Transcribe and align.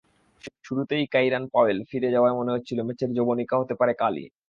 শুরুতেই 0.65 1.03
Kieran 1.13 1.43
Powell 1.53 1.77
ফিরে 1.89 2.09
যাওয়ায় 2.15 2.37
মনে 2.39 2.53
হচ্ছিল 2.55 2.79
ম্যাচের 2.87 3.09
যবনিকা 3.17 3.55
হতে 3.57 3.73
পারে 3.79 3.93
কালই। 4.01 4.25